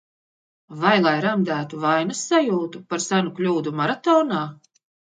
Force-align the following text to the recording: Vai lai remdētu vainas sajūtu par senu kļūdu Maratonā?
Vai 0.83 0.93
lai 1.07 1.13
remdētu 1.25 1.83
vainas 1.85 2.23
sajūtu 2.33 2.85
par 2.91 3.07
senu 3.09 3.37
kļūdu 3.39 3.79
Maratonā? 3.83 4.45